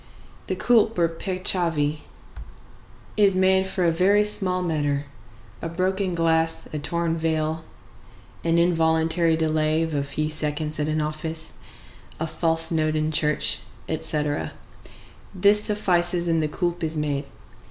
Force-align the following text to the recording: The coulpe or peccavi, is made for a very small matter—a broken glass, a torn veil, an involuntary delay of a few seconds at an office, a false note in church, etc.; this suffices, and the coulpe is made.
The 0.47 0.55
coulpe 0.55 0.97
or 0.97 1.07
peccavi, 1.07 1.99
is 3.15 3.35
made 3.35 3.67
for 3.67 3.83
a 3.85 3.91
very 3.91 4.25
small 4.25 4.63
matter—a 4.63 5.69
broken 5.69 6.15
glass, 6.15 6.67
a 6.73 6.79
torn 6.79 7.15
veil, 7.15 7.65
an 8.43 8.57
involuntary 8.57 9.37
delay 9.37 9.83
of 9.83 9.93
a 9.93 10.03
few 10.03 10.27
seconds 10.31 10.79
at 10.79 10.87
an 10.87 11.03
office, 11.03 11.53
a 12.19 12.25
false 12.25 12.71
note 12.71 12.95
in 12.95 13.11
church, 13.11 13.59
etc.; 13.87 14.53
this 15.35 15.63
suffices, 15.65 16.27
and 16.27 16.41
the 16.41 16.47
coulpe 16.47 16.83
is 16.83 16.97
made. 16.97 17.25